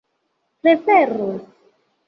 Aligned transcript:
preferus 0.63 1.31